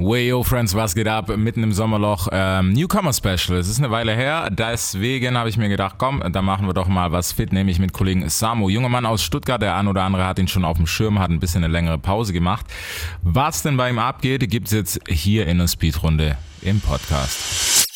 [0.00, 1.28] Way yo Friends, was geht ab?
[1.36, 2.28] Mitten im Sommerloch.
[2.30, 3.58] Ähm, Newcomer Special.
[3.58, 6.86] Es ist eine Weile her, deswegen habe ich mir gedacht, komm, da machen wir doch
[6.86, 8.68] mal was fit, nämlich mit Kollegen Samu.
[8.68, 11.30] Junger Mann aus Stuttgart, der ein oder andere hat ihn schon auf dem Schirm, hat
[11.30, 12.64] ein bisschen eine längere Pause gemacht.
[13.22, 17.88] Was denn bei ihm abgeht, gibt es jetzt hier in der Speedrunde im Podcast.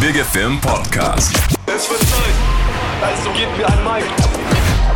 [0.00, 1.32] Big Film Podcast.
[1.66, 2.34] Es wird Zeit,
[3.02, 4.04] also gebt mir ein Mic.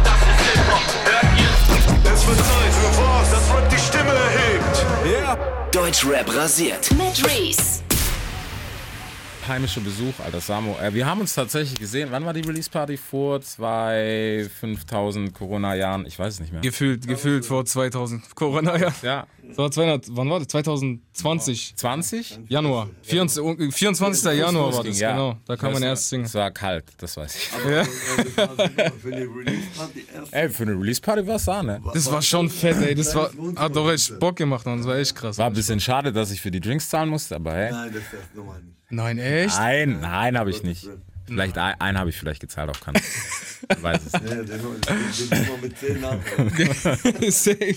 [0.02, 2.12] Das ist Hip-Hop, hört ihr?
[2.12, 3.13] Es wird Zeit für
[5.74, 6.88] Deutschrap rasiert.
[6.92, 7.83] Mit Reese.
[9.48, 10.76] Heimischer Besuch, alter Samo.
[10.82, 12.08] Äh, wir haben uns tatsächlich gesehen.
[12.10, 12.96] Wann war die Release Party?
[12.96, 16.06] Vor zwei, 5000 Corona-Jahren?
[16.06, 16.60] Ich weiß es nicht mehr.
[16.62, 19.26] Gefühlt, gefühlt vor 2000 Corona, ja.
[19.46, 20.48] Das war 200, wann war das?
[20.48, 21.74] 2020.
[21.76, 22.38] 20?
[22.48, 22.88] Januar.
[23.02, 24.38] 24, 24.
[24.38, 25.12] Januar war das, Ja.
[25.12, 25.36] genau.
[25.46, 26.24] Da kann man Das- erst singen.
[26.24, 27.50] Es war kalt, das weiß ich.
[27.70, 27.84] Ja.
[27.84, 30.32] Für eine Release-Party erst.
[30.32, 31.80] Ey, für eine Release Party war es Sahne.
[31.92, 32.94] Das war schon fett, ey.
[32.94, 34.78] Das war, hat doch echt Bock gemacht, man.
[34.78, 35.38] Das war echt krass.
[35.38, 37.70] War ein bisschen schade, dass ich für die Drinks zahlen musste, aber hey.
[37.70, 38.74] Nein, das ist normal nicht.
[38.94, 39.56] Nein, echt?
[39.58, 40.88] Nein, nein, habe ich nicht.
[41.26, 43.00] Vielleicht ein, einen habe ich vielleicht gezahlt auf Kanal.
[43.70, 44.24] Ich weiß es nicht.
[44.30, 44.76] Ja, der nur-
[45.30, 46.18] der nur mit 10 nach.
[47.30, 47.74] Safe.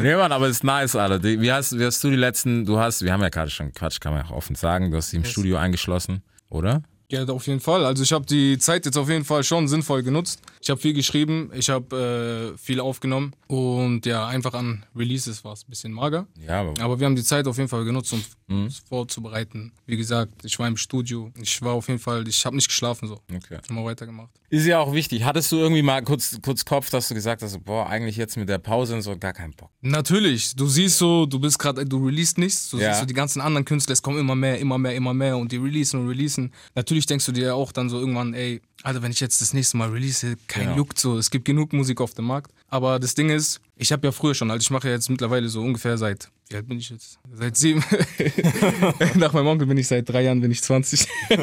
[0.00, 1.18] Nee, Mann, aber es ist nice, Alter.
[1.18, 3.72] Die- Wie hast, wie hast du die letzten, du hast, wir haben ja gerade schon
[3.72, 6.82] Quatsch, kann man ja auch offen sagen, du hast sie im Studio eingeschlossen, oder?
[7.10, 7.84] Ja, auf jeden Fall.
[7.84, 10.40] Also ich habe die Zeit jetzt auf jeden Fall schon sinnvoll genutzt.
[10.62, 15.52] Ich habe viel geschrieben, ich habe äh, viel aufgenommen und ja, einfach an Releases war
[15.52, 16.26] es ein bisschen mager.
[16.44, 19.72] Ja, aber Aber wir haben die Zeit auf jeden Fall genutzt, um es vorzubereiten.
[19.86, 21.30] Wie gesagt, ich war im Studio.
[21.40, 23.18] Ich war auf jeden Fall, ich habe nicht geschlafen so.
[23.34, 23.58] okay.
[23.68, 24.30] Immer weitergemacht.
[24.50, 25.24] Ist ja auch wichtig.
[25.24, 28.48] Hattest du irgendwie mal kurz, kurz Kopf, dass du gesagt hast, boah, eigentlich jetzt mit
[28.48, 29.70] der Pause und so gar keinen Bock.
[29.80, 32.90] Natürlich, du siehst so, du bist gerade, du release nichts, du Ja.
[32.90, 35.50] siehst so die ganzen anderen Künstler, es kommen immer mehr, immer mehr, immer mehr und
[35.50, 36.52] die releasen und releasen.
[36.74, 39.78] Natürlich denkst du dir auch dann so irgendwann, ey, Alter, wenn ich jetzt das nächste
[39.78, 40.76] Mal release, kein Genau.
[40.76, 42.52] juckt so, es gibt genug Musik auf dem Markt.
[42.68, 45.48] Aber das Ding ist, ich habe ja früher schon, also ich mache ja jetzt mittlerweile
[45.48, 47.18] so ungefähr seit, wie alt bin ich jetzt?
[47.32, 47.82] Seit sieben.
[49.14, 51.08] Nach meinem Onkel bin ich seit drei Jahren, bin ich 20.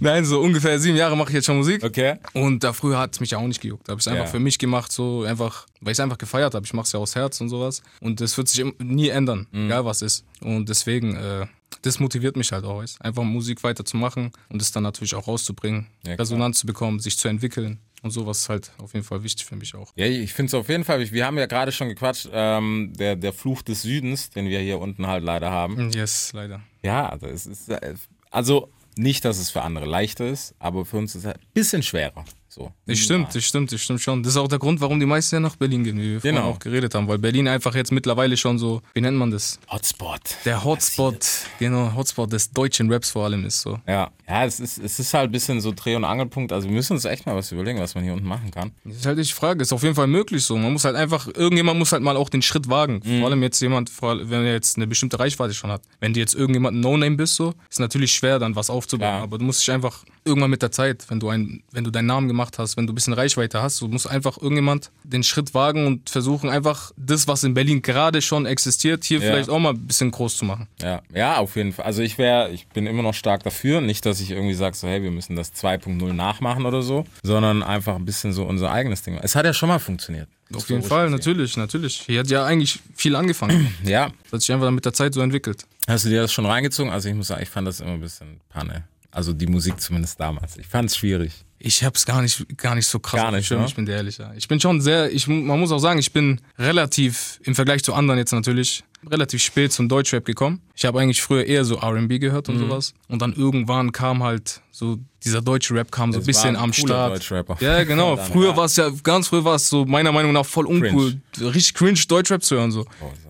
[0.00, 1.82] Nein, so ungefähr sieben Jahre mache ich jetzt schon Musik.
[1.84, 2.16] Okay.
[2.34, 3.86] Und da früher hat es mich ja auch nicht gejuckt.
[3.88, 4.30] Da habe ich es einfach Ja.
[4.30, 6.64] für mich gemacht, so einfach, weil ich es einfach gefeiert habe.
[6.66, 7.82] Ich mache es ja aus Herz und sowas.
[8.00, 9.66] Und das wird sich nie ändern, Mhm.
[9.66, 10.24] egal was ist.
[10.40, 11.46] Und deswegen, äh,
[11.82, 13.00] das motiviert mich halt auch, weißt?
[13.02, 16.14] einfach Musik weiterzumachen und es dann natürlich auch rauszubringen, Ja.
[16.14, 17.78] Resonanz zu bekommen, sich zu entwickeln.
[18.02, 19.92] Und sowas ist halt auf jeden Fall wichtig für mich auch.
[19.94, 23.14] Ja, ich finde es auf jeden Fall, wir haben ja gerade schon gequatscht, ähm, der,
[23.14, 25.90] der Fluch des Südens, den wir hier unten halt leider haben.
[25.90, 26.60] Yes, leider.
[26.82, 27.94] Ja, das ist, äh,
[28.30, 31.46] also nicht, dass es für andere leichter ist, aber für uns ist es halt ein
[31.54, 32.24] bisschen schwerer.
[32.54, 32.70] So.
[32.84, 34.22] Das stimmt, das stimmt, das stimmt schon.
[34.22, 36.36] Das ist auch der Grund, warum die meisten ja nach Berlin gehen, wie wir vorhin
[36.36, 36.50] Genau.
[36.50, 37.08] auch geredet haben.
[37.08, 39.58] Weil Berlin einfach jetzt mittlerweile schon so, wie nennt man das?
[39.70, 40.20] Hotspot.
[40.44, 41.26] Der Hotspot,
[41.58, 43.78] genau, Hotspot des deutschen Raps vor allem ist so.
[43.88, 46.52] Ja, ja es, ist, es ist halt ein bisschen so Dreh- und Angelpunkt.
[46.52, 48.72] Also wir müssen uns echt mal was überlegen, was man hier unten machen kann.
[48.84, 50.58] Das ist halt die Frage, ist auf jeden Fall möglich so.
[50.58, 53.00] Man muss halt einfach, irgendjemand muss halt mal auch den Schritt wagen.
[53.02, 53.20] Mhm.
[53.20, 55.80] Vor allem jetzt jemand, wenn er jetzt eine bestimmte Reichweite schon hat.
[56.00, 59.08] Wenn du jetzt irgendjemand ein No-Name bist, so, ist natürlich schwer, dann was aufzubauen.
[59.08, 59.22] Klar.
[59.22, 62.06] Aber du musst dich einfach irgendwann mit der Zeit, wenn du ein, wenn du deinen
[62.06, 65.54] Namen gemacht hast, wenn du ein bisschen Reichweite hast, du musst einfach irgendjemand den Schritt
[65.54, 69.26] wagen und versuchen, einfach das, was in Berlin gerade schon existiert, hier Ja.
[69.30, 70.68] vielleicht auch mal ein bisschen groß zu machen.
[70.80, 71.84] Ja, ja, auf jeden Fall.
[71.84, 73.80] Also ich wäre, ich bin immer noch stark dafür.
[73.80, 77.62] Nicht, dass ich irgendwie sage, so, hey, wir müssen das 2.0 nachmachen oder so, sondern
[77.62, 79.18] einfach ein bisschen so unser eigenes Ding.
[79.22, 80.28] Es hat ja schon mal funktioniert.
[80.54, 82.02] Auf jeden Fall, natürlich, natürlich.
[82.06, 83.74] Hier hat ja eigentlich viel angefangen.
[83.84, 84.10] Ja.
[84.24, 85.64] Das hat sich einfach dann mit der Zeit so entwickelt.
[85.88, 86.92] Hast du dir das schon reingezogen?
[86.92, 88.84] Also ich muss sagen, ich fand das immer ein bisschen Panne.
[89.10, 90.56] Also die Musik zumindest damals.
[90.56, 91.44] Ich fand es schwierig.
[91.64, 93.20] Ich hab's gar nicht, gar nicht so krass.
[93.20, 93.64] Gar nicht, ne?
[93.66, 94.18] Ich bin dir ehrlich.
[94.18, 94.32] Ja.
[94.36, 97.94] Ich bin schon sehr, ich, man muss auch sagen, ich bin relativ, im Vergleich zu
[97.94, 100.60] anderen jetzt natürlich, relativ spät zum Deutschrap gekommen.
[100.74, 102.54] Ich habe eigentlich früher eher so R&B gehört Mhm.
[102.54, 102.94] und sowas.
[103.08, 107.30] Und dann irgendwann kam halt so, dieser deutsche Rap kam so ein bisschen am Start.
[107.60, 108.16] Ja, genau.
[108.16, 108.56] Dann, früher ja.
[108.56, 111.20] war es ja, ganz früher war es so, meiner Meinung nach voll uncool.
[111.40, 112.84] Richtig cringe Deutschrap zu hören, so.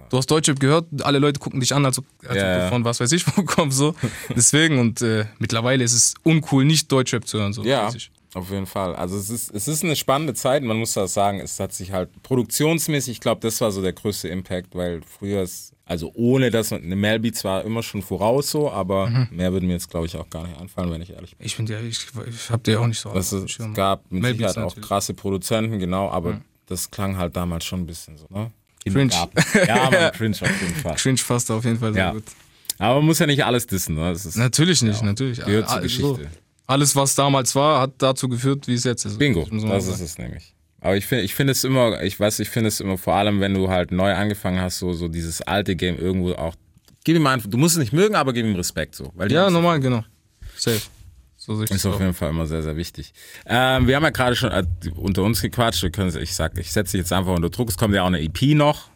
[0.09, 2.64] Du hast Deutschrap gehört, alle Leute gucken dich an, als ob, als ob ja.
[2.64, 3.94] du von was weiß ich wo kommst, so.
[4.37, 7.62] Deswegen, und äh, mittlerweile ist es uncool, nicht Deutschrap zu hören, so.
[7.64, 8.10] Ja, mäßig.
[8.34, 8.94] Auf jeden Fall.
[8.97, 10.62] Also es ist, es ist eine spannende Zeit.
[10.62, 13.93] Man muss das sagen, es hat sich halt produktionsmäßig, ich glaube, das war so der
[13.93, 18.70] größte Impact, weil früher ist, also ohne dass eine Melby zwar immer schon voraus so,
[18.70, 19.29] aber Mhm.
[19.32, 21.46] mehr würde mir jetzt, glaube ich, auch gar nicht einfallen, wenn ich ehrlich bin.
[21.46, 24.23] Ich finde ja, ich, ich hab dir auch nicht so Das ist, es gab mit
[24.23, 28.26] Melby Sicherheit auch krasse Produzenten, genau, aber das klang halt damals schon ein bisschen so,
[28.31, 28.50] ne?
[28.85, 29.12] Cringe.
[29.67, 30.94] Ja, man, cringe auf jeden Fall.
[30.96, 32.12] Cringe fasst auf jeden Fall sehr Ja.
[32.12, 32.25] gut.
[32.78, 34.11] Aber man muss ja nicht alles dissen, ne?
[34.11, 35.38] Ist, Natürlich nicht, natürlich.
[35.44, 36.31] gehört zur Also, Geschichte.
[36.67, 39.19] Alles, was damals war, hat dazu geführt, wie es jetzt ist.
[39.19, 40.55] Bingo, mal das ist es nämlich.
[40.81, 43.41] Aber ich finde ich finde es immer, ich weiß, ich finde es immer, vor allem
[43.41, 46.55] wenn du halt neu angefangen hast, so, so dieses alte Game irgendwo auch,
[47.05, 49.12] gib ihm einfach, du musst es nicht mögen, aber gib ihm Respekt so.
[49.29, 50.05] Ja, normal, genau.
[50.56, 50.81] Safe.
[51.37, 52.00] So ist das auf auch.
[52.00, 53.12] jeden Fall immer sehr, sehr wichtig.
[53.47, 54.64] Ähm, wir haben ja gerade schon äh,
[54.97, 55.82] unter uns gequatscht.
[55.82, 57.69] Wir können, ich sag, ich setze dich jetzt einfach unter Druck.
[57.69, 58.91] Es kommt ja auch eine EP noch,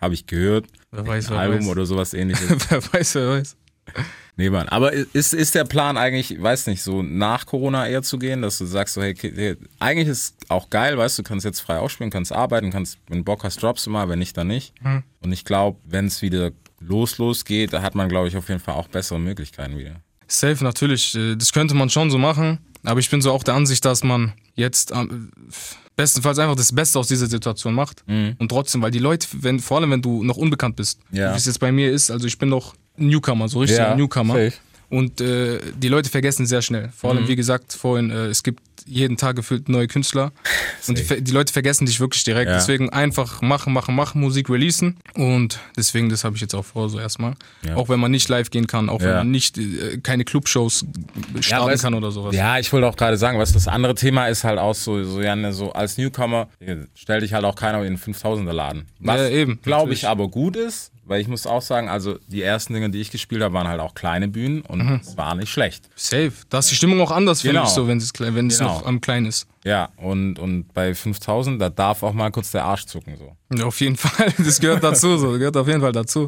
[0.00, 0.66] habe ich gehört.
[0.90, 1.68] Wer weiß, Ein wer Album weiß.
[1.68, 2.48] oder sowas ähnliches.
[2.70, 3.56] wer weiß, wer weiß.
[4.42, 4.68] Nee, Mann.
[4.68, 8.58] Aber ist, ist der Plan eigentlich, weiß nicht, so nach Corona eher zu gehen, dass
[8.58, 12.32] du sagst, so, hey, eigentlich ist auch geil, weißt du, kannst jetzt frei ausspielen, kannst
[12.32, 14.74] arbeiten, kannst, wenn Bock hast, droppst du mal, wenn nicht, dann nicht.
[14.82, 15.02] Hm.
[15.20, 16.50] Und ich glaube, wenn es wieder
[16.80, 19.96] los, los geht, da hat man, glaube ich, auf jeden Fall auch bessere Möglichkeiten wieder.
[20.26, 21.14] Safe, natürlich.
[21.14, 22.58] äh, Das könnte man schon so machen.
[22.84, 25.30] Aber ich bin so auch der Ansicht, dass man jetzt ähm,
[25.94, 28.02] bestenfalls einfach das Beste aus dieser Situation macht.
[28.08, 31.32] Und trotzdem, weil die Leute, wenn, vor allem wenn du noch unbekannt bist, Ja.
[31.32, 32.74] wie es jetzt bei mir ist, also ich bin noch
[33.08, 34.34] Newcomer, so richtiger Newcomer.
[34.34, 34.52] safe.
[34.88, 36.90] Und äh, die Leute vergessen sehr schnell.
[36.94, 37.20] Vor Mhm.
[37.20, 40.32] allem, wie gesagt, vorhin, äh, es gibt jeden Tag gefühlt neue Künstler.
[40.86, 42.50] Und die, die Leute vergessen dich wirklich direkt.
[42.50, 42.56] Ja.
[42.56, 44.98] Deswegen einfach machen, machen, machen, Musik releasen.
[45.14, 47.34] Und deswegen, das habe ich jetzt auch vor, so erstmal.
[47.66, 47.76] Ja.
[47.76, 49.16] Auch wenn man nicht live gehen kann, auch wenn Ja.
[49.18, 50.84] man nicht äh, keine Clubshows
[51.40, 52.34] starten kann oder sowas.
[52.34, 55.22] Ja, ich wollte auch gerade sagen, was das andere Thema ist halt auch so, so,
[55.22, 56.48] ja, ne, so als Newcomer
[56.94, 58.86] stell dich halt auch keiner in den 5000er Laden.
[58.98, 62.42] Was, Ja, eben, glaube ich, aber gut ist, weil ich muss auch sagen, also die
[62.42, 65.00] ersten Dinge, die ich gespielt habe, waren halt auch kleine Bühnen und Mhm.
[65.02, 65.88] es war nicht schlecht.
[65.94, 66.32] Safe.
[66.48, 67.66] Da ist die Stimmung auch anders, finde Genau.
[67.68, 68.78] ich, so, wenn es, klein- wenn es Genau.
[68.80, 69.46] noch am klein ist.
[69.64, 73.36] Ja, und, und bei 5000, da darf auch mal kurz der Arsch zucken, so.
[73.56, 74.32] Ja, auf jeden Fall.
[74.38, 75.32] Das gehört dazu, so.
[75.38, 76.26] Gehört auf jeden Fall dazu.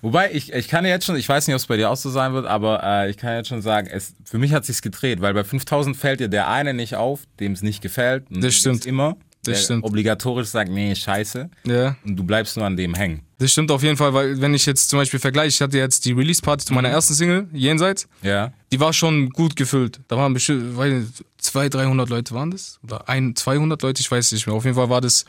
[0.00, 2.10] Wobei, ich, ich kann jetzt schon, ich weiß nicht, ob es bei dir auch so
[2.10, 5.20] sein wird, aber äh, ich kann jetzt schon sagen, es, für mich hat sich's gedreht,
[5.20, 8.24] weil bei 5000 fällt dir der eine nicht auf, dem es nicht gefällt.
[8.30, 8.84] Das stimmt.
[8.84, 9.84] immer, Das stimmt.
[9.84, 11.50] obligatorisch sagt, nee, scheiße.
[11.64, 11.96] Ja.
[12.04, 13.22] Und du bleibst nur an dem hängen.
[13.38, 16.04] Das stimmt auf jeden Fall, weil wenn ich jetzt zum Beispiel vergleiche, ich hatte jetzt
[16.04, 16.94] die Release-Party zu meiner Mhm.
[16.94, 18.52] ersten Single, Jenseits, Ja.
[18.70, 19.98] die war schon gut gefüllt.
[20.06, 22.78] Da waren bestimmt, weiß nicht, 200, 300 Leute waren das?
[22.84, 24.54] Oder ein, 200 Leute, ich weiß nicht mehr.
[24.54, 25.24] Auf jeden Fall war das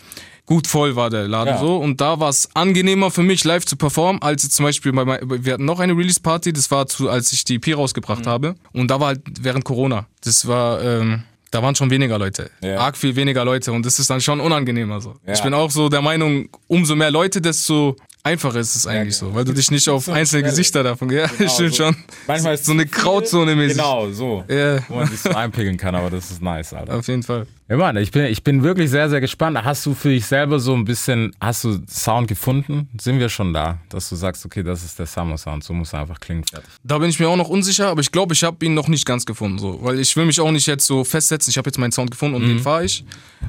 [0.45, 1.59] gut voll, war der Laden Ja.
[1.59, 1.77] so.
[1.77, 5.19] Und da war es angenehmer für mich, live zu performen, als jetzt zum Beispiel bei,
[5.23, 7.73] wir hatten noch eine Release-Party, das war zu, als ich die EP Mhm.
[7.79, 8.53] rausgebracht habe.
[8.73, 10.05] Und da war halt während Corona.
[10.23, 12.49] Das war, ähm, da waren schon weniger Leute.
[12.61, 12.77] Ja.
[12.79, 13.71] Arg viel weniger Leute.
[13.71, 15.15] Und das ist dann schon unangenehmer so.
[15.25, 15.33] Ja.
[15.33, 19.31] Ich bin auch so der Meinung, umso mehr Leute, desto einfacher ist es eigentlich genau.
[19.31, 19.35] so.
[19.35, 21.95] Weil du dich nicht auf einzelne Gesichter davon, ja, stimmt so- schon.
[22.25, 22.87] Manchmal ist so eine.
[22.87, 23.77] Grauzone mäßig.
[23.77, 24.43] Genau, so.
[24.47, 24.79] Ja.
[24.87, 26.95] Wo man sich so einpegeln kann, aber das ist nice, Alter.
[26.97, 27.45] Auf jeden Fall.
[27.73, 29.57] Ja, Mann, ich bin, ich bin wirklich sehr, sehr gespannt.
[29.63, 32.87] Hast du für dich selber so ein bisschen, hast du Sound gefunden?
[33.01, 36.01] Sind wir schon da, dass du sagst, okay, das ist der Summer-Sound, so muss er
[36.01, 36.43] einfach klingen.
[36.43, 36.69] Fertig.
[36.83, 39.07] Da bin ich mir auch noch unsicher, aber ich glaube, ich habe ihn noch nicht
[39.07, 39.57] ganz gefunden.
[39.57, 39.79] So.
[39.81, 42.35] Weil ich will mich auch nicht jetzt so festsetzen, ich habe jetzt meinen Sound gefunden
[42.35, 43.05] und den fahre ich.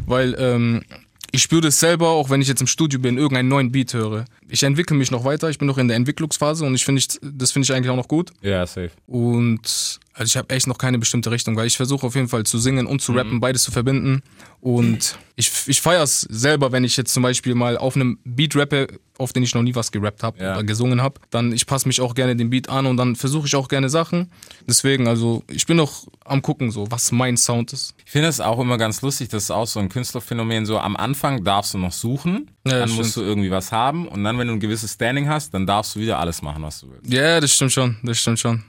[0.07, 0.85] Weil ähm,
[1.31, 4.25] ich spüre das selber, auch wenn ich jetzt im Studio bin, irgendeinen neuen Beat höre.
[4.49, 7.53] Ich entwickle mich noch weiter, ich bin noch in der Entwicklungsphase und ich finde, das
[7.53, 8.31] finde ich eigentlich auch noch gut.
[8.41, 8.93] Ja, safe.
[9.07, 12.45] Und also ich habe echt noch keine bestimmte Richtung, weil ich versuche auf jeden Fall
[12.45, 14.23] zu singen und zu rappen, beides zu verbinden.
[14.61, 18.57] Und ich, ich feiere es selber, wenn ich jetzt zum Beispiel mal auf einem Beat
[18.57, 18.87] rappe,
[19.19, 20.55] auf den ich noch nie was gerappt habe Ja.
[20.55, 21.21] oder gesungen habe.
[21.31, 23.89] Dann ich passe mich auch gerne dem Beat an und dann versuche ich auch gerne
[23.91, 24.31] Sachen.
[24.67, 27.95] Deswegen, also ich bin noch am gucken, so was mein Sound ist.
[28.07, 30.97] Ich finde es auch immer ganz lustig, das ist auch so ein Künstlerphänomen, so am
[30.97, 34.47] Anfang darfst du noch suchen, Ja, dann musst du irgendwie was haben und dann, wenn
[34.49, 37.13] du ein gewisses Standing hast, dann darfst du wieder alles machen, was du willst.
[37.13, 38.63] Ja, das stimmt schon, das stimmt schon.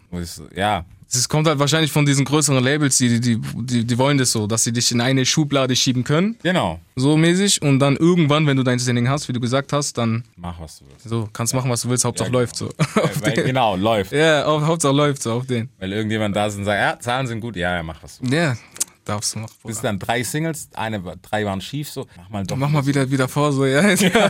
[0.55, 4.31] Ja, Es kommt halt wahrscheinlich von diesen größeren Labels, die, die, die, die wollen das
[4.31, 6.79] so, dass sie dich in eine Schublade schieben können, genau.
[6.95, 7.61] so mäßig.
[7.61, 10.79] Und dann irgendwann, wenn du dein Standing hast, wie du gesagt hast, dann Mach, was
[10.79, 11.07] du willst.
[11.07, 12.69] So, kannst machen, was du willst, Hauptsache Ja, läuft so.
[12.95, 14.11] Weil, weil, genau, läuft.
[14.11, 15.69] ja, auf, Hauptsache läuft so, auf den.
[15.79, 18.23] Weil irgendjemand da ist und sagt, ja, Zahlen sind gut, ja, ja, mach was du
[18.23, 18.33] willst.
[18.33, 18.57] Ja,
[19.05, 19.49] darfst du noch.
[19.63, 22.57] Bis dann drei Singles, eine, drei waren schief, so, mach mal doch.
[22.57, 23.81] Mach mal wieder, wieder vor, so, ja.
[23.89, 24.29] ja.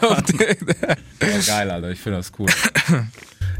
[1.21, 2.47] Ja, geil, Alter, ich finde das cool.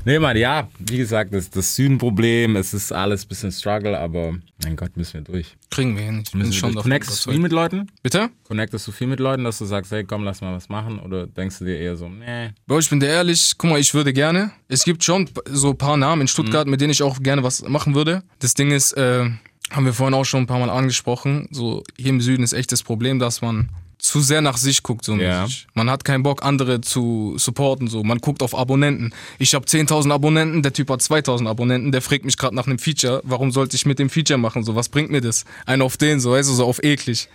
[0.06, 4.36] Nee, Mann, ja, wie gesagt, das, das Südenproblem, es ist alles ein bisschen Struggle, aber
[4.64, 5.58] mein Gott, müssen wir durch.
[5.70, 6.22] Kriegen wir hin.
[6.24, 6.84] Ich bin Müssen wir schon durch.
[6.84, 7.92] Connectest du viel mit Leuten?
[8.02, 8.30] Bitte?
[8.44, 11.00] Connectest du viel mit Leuten, dass du sagst, hey, komm, lass mal was machen?
[11.00, 12.52] Oder denkst du dir eher so, nee.
[12.68, 14.52] Bro, ich bin dir ehrlich, guck mal, ich würde gerne.
[14.68, 17.68] Es gibt schon so ein paar Namen in Stuttgart, mit denen ich auch gerne was
[17.68, 18.24] machen würde.
[18.40, 19.30] Das Ding ist, äh,
[19.72, 22.72] haben wir vorhin auch schon ein paar Mal angesprochen, so hier im Süden ist echt
[22.72, 23.70] das Problem, dass man
[24.06, 25.48] zu sehr nach sich guckt, so Ja.
[25.74, 28.04] Man hat keinen Bock, andere zu supporten, so.
[28.04, 29.14] Man guckt auf Abonnenten.
[29.40, 32.80] Ich habe 10.000 Abonnenten, der Typ hat 2.000 Abonnenten, der fragt mich gerade nach einem
[32.80, 33.22] Feature.
[33.24, 34.64] Warum sollte ich mit dem Feature machen?
[34.64, 35.46] So, was bringt mir das?
[35.66, 37.28] Einen auf den, so, weißt du, so auf eklig.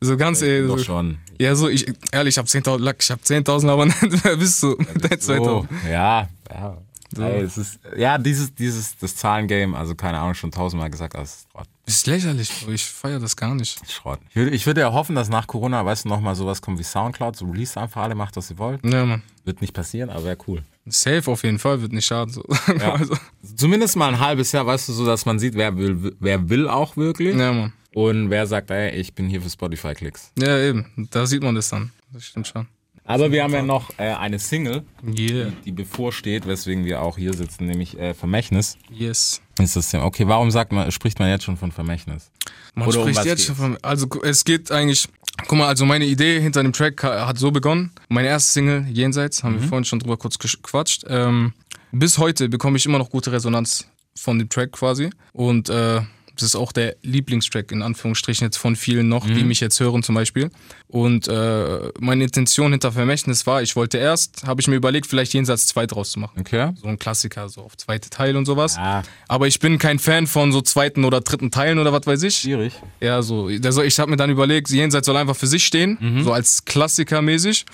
[0.00, 0.68] So ganz ehrlich.
[0.68, 0.84] Doch so.
[0.84, 1.18] schon.
[1.38, 4.72] Ja, so, ich, ehrlich, ich habe 10.000, Lack, ich habe 10.000 Abonnenten, wer bist du?
[4.72, 5.20] 2.000.
[5.20, 6.78] So, ja, ja.
[7.16, 11.68] Ey, es ist, ja, dieses, dieses, das Zahlengame, also keine Ahnung, schon tausendmal gesagt, Schrott.
[11.86, 12.72] Das ist lächerlich, Bro.
[12.72, 13.78] Ich feiere das gar nicht.
[13.90, 14.18] Schrott.
[14.30, 16.82] Ich würde, ich würde ja hoffen, dass nach Corona, weißt du, nochmal sowas kommt wie
[16.82, 18.84] Soundcloud, so release einfach alle, macht, was ihr wollt.
[18.84, 19.22] Ja, Mann.
[19.44, 20.62] Wird nicht passieren, aber wäre cool.
[20.86, 22.32] Safe auf jeden Fall, wird nicht schaden.
[22.32, 22.42] So.
[22.78, 22.94] Ja.
[22.98, 23.16] also,
[23.56, 26.68] Zumindest mal ein halbes Jahr, weißt du, so dass man sieht, wer will, wer will
[26.68, 27.72] auch wirklich ja, Mann.
[27.94, 30.32] und wer sagt, ey, ich bin hier für Spotify-Klicks.
[30.38, 31.08] Ja, eben.
[31.10, 31.92] Da sieht man das dann.
[32.12, 32.66] Das stimmt schon.
[33.06, 35.52] Aber wir haben ja noch äh, eine Single, Yeah.
[35.66, 38.78] die bevorsteht, weswegen wir auch hier sitzen, nämlich äh, Vermächtnis.
[38.90, 39.42] Yes.
[39.58, 40.04] Ist das Thema.
[40.04, 42.30] Okay, warum sagt man, spricht man jetzt schon von Vermächtnis?
[42.74, 43.46] Man Oder um spricht was jetzt geht's?
[43.46, 43.78] schon von.
[43.82, 45.08] Also es geht eigentlich.
[45.48, 47.90] Guck mal, also meine Idee hinter dem Track ha- hat so begonnen.
[48.08, 49.60] Meine erste Single, Jenseits, haben Mhm.
[49.62, 51.04] wir vorhin schon drüber kurz gequatscht.
[51.08, 51.52] Ähm,
[51.92, 55.10] bis heute bekomme ich immer noch gute Resonanz von dem Track quasi.
[55.32, 56.00] Und äh,
[56.36, 59.34] das ist auch der Lieblingstrack in Anführungsstrichen jetzt von vielen noch, Mhm.
[59.34, 60.50] die mich jetzt hören zum Beispiel.
[60.88, 65.34] Und äh, meine Intention hinter Vermächtnis war, ich wollte erst, habe ich mir überlegt, vielleicht
[65.34, 66.40] Jenseits 2 draus zu machen.
[66.40, 66.72] Okay.
[66.80, 68.76] So ein Klassiker, so auf zweite Teil und sowas.
[68.78, 69.02] Ah.
[69.28, 72.36] Aber ich bin kein Fan von so zweiten oder dritten Teilen oder was weiß ich.
[72.36, 72.74] Schwierig.
[73.00, 73.48] Ja, so.
[73.70, 76.22] Soll, ich habe mir dann überlegt, Jenseits soll einfach für sich stehen, Mhm.
[76.24, 77.64] so als Klassiker mäßig.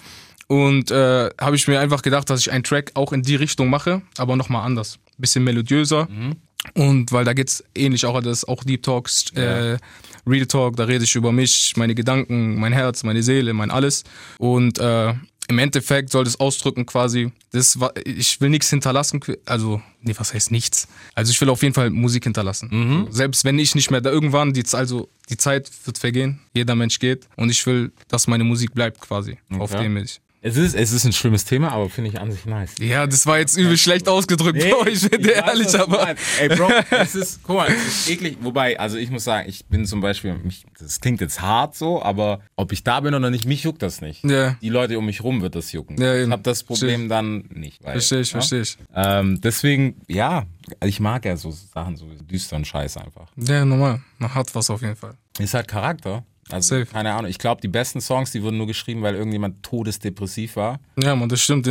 [0.50, 3.71] Und äh, habe ich mir einfach gedacht, dass ich einen Track auch in die Richtung
[3.71, 4.99] mache, aber nochmal anders.
[5.16, 6.09] Bisschen melodiöser.
[6.11, 6.35] Mhm.
[6.75, 9.78] Und weil da geht's ähnlich auch, das auch Deep Talks, äh,
[10.26, 14.02] Real Talk, da rede ich über mich, meine Gedanken, mein Herz, meine Seele, mein alles.
[14.38, 15.14] Und äh,
[15.47, 20.35] im Endeffekt soll das ausdrücken quasi, das war, ich will nichts hinterlassen, also, nee, was
[20.35, 20.88] heißt nichts?
[21.14, 22.69] Also ich will auf jeden Fall Musik hinterlassen.
[22.73, 23.07] Mhm.
[23.12, 26.99] Selbst wenn ich nicht mehr da irgendwann, die, also die Zeit wird vergehen, jeder Mensch
[26.99, 29.85] geht und ich will, dass meine Musik bleibt quasi, auf Okay.
[29.85, 30.21] dem ich.
[30.43, 32.75] Es ist, es ist ein schlimmes Thema, aber finde ich an sich nice.
[32.81, 36.15] Ja, das war jetzt übel schlecht ausgedrückt, Bro, ich bin dir ehrlich, aber...
[36.41, 38.39] Ey, Bro, es ist, guck mal, es ist eklig.
[38.41, 42.03] Wobei, also ich muss sagen, ich bin zum Beispiel, mich, das klingt jetzt hart so,
[42.03, 44.25] aber ob ich da bin oder nicht, mich juckt das nicht.
[44.25, 44.57] Ja.
[44.63, 46.01] Die Leute um mich rum wird das jucken.
[46.01, 47.85] Ja, ich habe das Problem dann nicht.
[47.85, 48.39] Weil, Verstehe ich, ja?
[48.39, 48.79] verstehe ich.
[48.95, 50.47] Ähm, deswegen, ja,
[50.83, 53.29] ich mag ja so Sachen, so düsteren Scheiß einfach.
[53.37, 54.01] Ja, normal.
[54.17, 55.19] Man hat was auf jeden Fall.
[55.39, 56.25] Ist halt Charakter.
[56.52, 56.87] Also, Safe.
[56.87, 57.30] keine Ahnung.
[57.30, 60.80] Ich glaube, die besten Songs, die wurden nur geschrieben, weil irgendjemand todesdepressiv war.
[61.02, 61.69] Ja, man, das stimmt.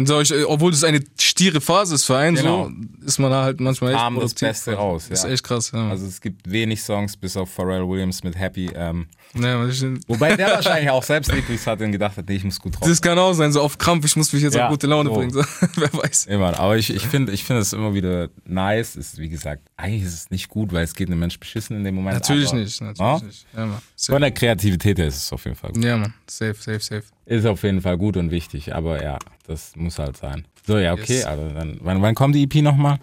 [0.48, 2.70] Obwohl das eine stiere Phase ist für einen, Genau.
[3.00, 4.34] so ist man da halt manchmal echt Kam das.
[4.34, 5.32] Beste raus, Das ist ja.
[5.32, 5.90] echt krass, ja.
[5.90, 8.70] Also, es gibt wenig Songs, bis auf Pharrell Williams mit Happy.
[8.76, 10.04] Ähm, ja, man, das, stimmt.
[10.08, 12.88] wobei der wahrscheinlich auch selbst Liquid hat und gedacht hat, nee, ich muss gut drauf
[12.88, 15.10] das kann auch sein, so auf Krampf, ich muss mich jetzt Ja, auf gute Laune
[15.10, 15.16] so.
[15.16, 15.32] bringen.
[15.32, 15.44] So.
[15.76, 16.26] Wer weiß.
[16.26, 18.96] Immer, aber ich, ich finde ich finde es immer wieder nice.
[18.96, 21.84] Ist, wie gesagt, eigentlich ist es nicht gut, weil es geht einem Mensch beschissen in
[21.84, 22.16] dem Moment.
[22.16, 23.20] Natürlich aber, nicht, natürlich Ja?
[23.26, 23.46] nicht.
[23.56, 23.78] Ja, man.
[23.98, 25.84] Von der Kreativität her ist es auf jeden Fall gut.
[25.84, 26.14] Ja, man.
[26.28, 27.04] Safe, safe, safe.
[27.26, 30.46] Ist auf jeden Fall gut und wichtig, aber ja, das muss halt sein.
[30.66, 31.26] So, ja, okay, Yes.
[31.26, 33.00] also dann, wann, wann kommt die EP nochmal?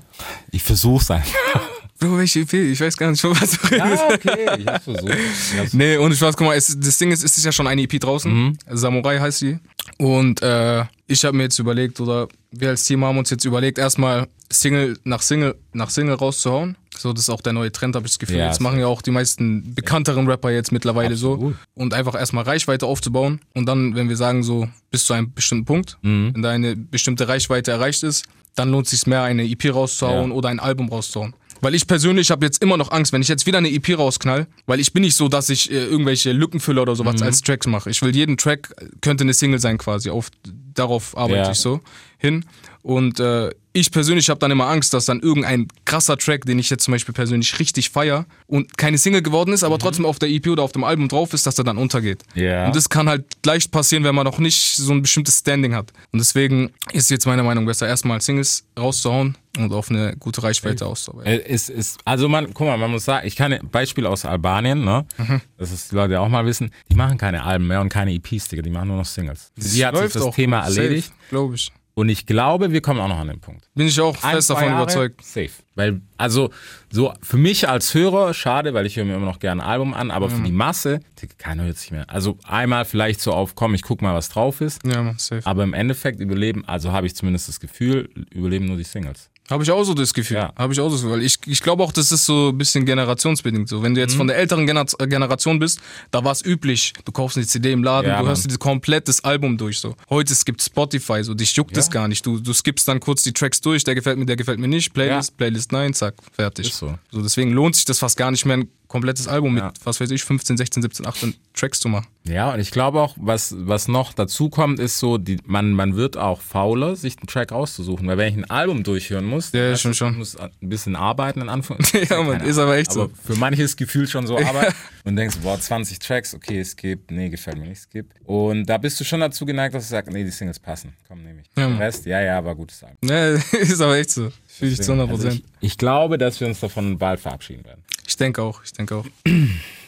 [0.50, 1.32] Ich versuch's einfach.
[1.98, 2.52] Bro, welche EP?
[2.52, 4.02] Ich weiß gar nicht, von was du redest.
[4.02, 5.14] Ah, okay, ich hab's versucht.
[5.14, 7.52] Ich hab's Nee, und ich weiß, guck mal, es, das Ding ist, es ist ja
[7.52, 8.30] schon eine EP draußen.
[8.30, 8.58] Mhm.
[8.70, 9.58] Samurai heißt die.
[9.96, 13.78] Und äh, ich habe mir jetzt überlegt, oder wir als Team haben uns jetzt überlegt,
[13.78, 16.76] erstmal Single nach Single nach Single rauszuhauen.
[16.98, 18.36] So, das ist auch der neue Trend, habe ich das Gefühl.
[18.38, 21.34] Ja, jetzt machen ja auch die meisten bekannteren Rapper jetzt mittlerweile so.
[21.34, 21.56] Absolut.
[21.74, 23.40] Und einfach erstmal Reichweite aufzubauen.
[23.54, 26.32] Und dann, wenn wir sagen, so bis zu einem bestimmten Punkt, Mhm.
[26.34, 28.24] wenn da eine bestimmte Reichweite erreicht ist,
[28.54, 30.34] dann lohnt es sich mehr, eine EP rauszuhauen Ja.
[30.36, 31.34] oder ein Album rauszuhauen.
[31.62, 34.46] Weil ich persönlich habe jetzt immer noch Angst, wenn ich jetzt wieder eine EP rausknall,
[34.66, 36.96] weil ich bin nicht so, dass ich äh, irgendwelche Lückenfüller oder Mhm.
[36.96, 37.88] sowas als Tracks mache.
[37.90, 40.10] Ich will jeden Track könnte eine Single sein quasi.
[40.10, 40.28] Auf,
[40.74, 41.50] darauf arbeite Ja.
[41.52, 41.80] ich so
[42.18, 42.44] hin.
[42.86, 46.70] Und äh, ich persönlich habe dann immer Angst, dass dann irgendein krasser Track, den ich
[46.70, 50.28] jetzt zum Beispiel persönlich richtig feier und keine Single geworden ist, aber trotzdem auf der
[50.28, 52.22] EP oder auf dem Album drauf ist, dass er dann untergeht.
[52.36, 52.42] Mhm.
[52.42, 52.66] Ja.
[52.66, 55.92] Und das kann halt leicht passieren, wenn man noch nicht so ein bestimmtes Standing hat.
[56.12, 60.86] Und deswegen ist jetzt meiner Meinung besser, erstmal Singles rauszuhauen und auf eine gute Reichweite
[60.86, 61.32] auszuarbeiten.
[61.32, 64.24] Äh, Ist, ist, also man, guck mal, man muss sagen, ich kann ein Beispiel aus
[64.24, 65.04] Albanien, ne?
[65.18, 65.40] Mhm.
[65.58, 68.46] Das ist die Leute auch mal wissen, die machen keine Alben mehr und keine EPs,
[68.46, 69.50] Digga, die machen nur noch Singles.
[69.56, 71.72] Sie hat sich das Thema erledigt Glaube ich.
[71.98, 73.70] Und ich glaube, wir kommen auch noch an den Punkt.
[73.74, 75.24] Bin ich auch Ein, fest davon Jahre, überzeugt.
[75.24, 75.48] Safe.
[75.74, 76.50] Weil, also,
[76.90, 79.94] so für mich als Hörer, schade, weil ich höre mir immer noch gerne ein Album
[79.94, 81.00] an, aber für die Masse,
[81.38, 82.08] keiner hört sich mehr.
[82.10, 84.86] Also einmal vielleicht so auf, komm, ich guck mal, was drauf ist.
[84.86, 85.40] Ja, safe.
[85.46, 89.30] Aber im Endeffekt überleben, also habe ich zumindest das Gefühl, überleben nur die Singles.
[89.50, 90.38] Habe ich auch so das Gefühl.
[90.38, 90.52] Ja.
[90.56, 91.18] Habe ich auch so das Gefühl.
[91.18, 93.68] Weil ich, ich glaube auch, das ist so ein bisschen generationsbedingt.
[93.68, 94.18] So, wenn du jetzt Mhm.
[94.18, 96.92] von der älteren Gener Generation bist, da war es üblich.
[97.04, 98.28] Du kaufst eine CD im Laden, Ja, du Mann.
[98.30, 99.78] hörst dir komplett das Album durch.
[99.78, 99.94] So.
[100.10, 102.26] Heute es gibt Spotify, so dich juckt es gar nicht.
[102.26, 104.92] Du, du skippst dann kurz die Tracks durch, der gefällt mir, der gefällt mir nicht.
[104.92, 105.34] Playlist, Ja.
[105.36, 106.66] Playlist, nein, zack, fertig.
[106.68, 106.98] Ist so.
[107.12, 107.22] so.
[107.22, 108.62] Deswegen lohnt sich das fast gar nicht mehr,
[108.96, 109.66] komplettes Album Ja.
[109.66, 112.06] mit, was weiß ich, 15, 16, 17, 18 Tracks zu machen.
[112.24, 115.94] Ja, und ich glaube auch, was, was noch dazu kommt, ist so, die, man, man
[115.96, 118.06] wird auch fauler, sich einen Track rauszusuchen.
[118.08, 120.18] Weil wenn ich ein Album durchhören muss, Ja, weißt schon, schon.
[120.18, 122.08] muss ein bisschen arbeiten, in Anführungszeichen.
[122.10, 123.02] Ja, Mann, ist aber echt so.
[123.04, 124.74] aber für manches Gefühl schon so Arbeit.
[125.04, 128.06] und denkst, boah, 20 Tracks, okay, skip, nee, gefällt mir nicht, skip.
[128.24, 131.22] Und da bist du schon dazu geneigt, dass du sagst, nee, die Singles passen, komm,
[131.22, 131.46] nehme ich.
[131.56, 131.76] Ja, Den.
[131.78, 132.98] Rest, ja, ja, war gutes Album.
[133.08, 133.28] Ja,
[133.60, 134.32] ist aber echt so.
[134.58, 135.44] Fühle ich zu 100 Also Prozent.
[135.60, 137.82] ich, ich glaube, dass wir uns davon bald verabschieden werden.
[138.06, 139.04] Ich denke auch, ich denke auch.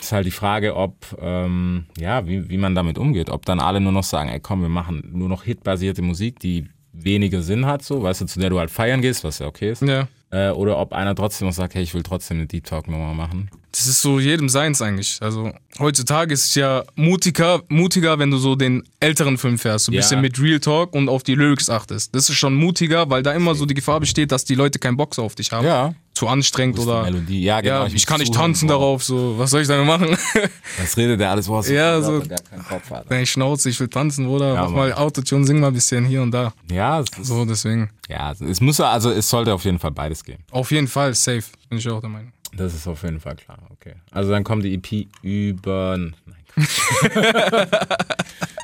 [0.01, 3.31] ist halt die Frage, ob, ähm, ja, wie, wie man damit umgeht.
[3.31, 6.67] Ob dann alle nur noch sagen, ey komm, wir machen nur noch hitbasierte Musik, die
[6.93, 9.71] weniger Sinn hat, so, weißt du, zu der du halt feiern gehst, was ja okay
[9.71, 9.83] ist.
[9.83, 10.09] Ja.
[10.31, 13.51] Äh, oder ob einer trotzdem noch sagt, hey, ich will trotzdem eine Deep Talk-Nummer machen.
[13.73, 15.19] Das ist so jedem seins eigentlich.
[15.23, 19.93] Also heutzutage ist es ja mutiger, mutiger, wenn du so den älteren Film fährst, so
[19.93, 20.01] ein Ja.
[20.01, 22.15] bisschen mit Real Talk und auf die Lyrics achtest.
[22.15, 24.97] Das ist schon mutiger, weil da immer so die Gefahr besteht, dass die Leute keinen
[24.99, 25.67] Bock auf dich haben.
[25.67, 25.95] Ja.
[26.19, 27.43] Zu anstrengend oder Melodie.
[27.45, 27.83] Ja, genau.
[27.83, 28.75] ja, ich ich, kann nicht tanzen boah.
[28.75, 30.17] darauf, so was soll ich damit machen?
[30.79, 33.09] Das redet der alles, so Ja, so- gar keinen Kopf, Alter.
[33.09, 34.55] Deine Schnauze, ich will tanzen, oder?
[34.55, 36.53] Ja, Mach mal Autotune, sing mal ein bisschen hier und da.
[36.71, 37.91] Ja, So, deswegen.
[38.09, 40.39] ja, es muss, also es sollte auf jeden Fall beides gehen.
[40.51, 42.33] Auf jeden Fall, safe, bin ich auch der Meinung.
[42.57, 43.95] Das ist auf jeden Fall klar, okay.
[44.11, 45.97] Also dann kommt die EP über.
[45.99, 46.15] Nein.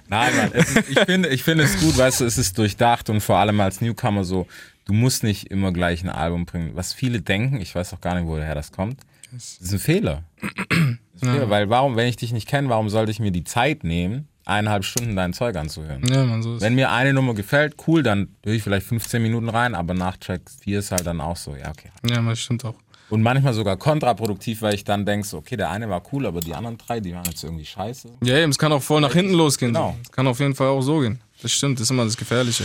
[0.08, 0.52] Nein, Mann.
[0.52, 3.61] Ist, ich, finde, ich finde es gut, weißt du, es ist durchdacht und vor allem
[3.61, 4.46] als Newcomer so,
[4.84, 6.72] du musst nicht immer gleich ein Album bringen.
[6.74, 9.00] Was viele denken, ich weiß auch gar nicht, woher das kommt,
[9.32, 10.22] das ist ein Fehler.
[10.40, 13.44] Ist ein Fehler weil warum, wenn ich dich nicht kenne, warum sollte ich mir die
[13.44, 16.02] Zeit nehmen, eineinhalb Stunden dein Zeug anzuhören?
[16.08, 19.22] Ja, man, so ist Wenn mir eine Nummer gefällt, cool, dann höre ich vielleicht 15
[19.22, 21.90] Minuten rein, aber nach Track 4 ist halt dann auch so, ja, okay.
[22.08, 22.74] Ja, das stimmt auch.
[23.10, 26.40] Und manchmal sogar kontraproduktiv, weil ich dann denke, so, okay, der eine war cool, aber
[26.40, 28.08] die anderen drei, die waren jetzt irgendwie scheiße.
[28.22, 29.72] Ja, eben, es kann auch voll nach hinten losgehen.
[29.72, 29.96] Genau.
[30.02, 31.20] Es kann auf jeden Fall auch so gehen.
[31.42, 32.64] Das stimmt, das ist immer das Gefährliche.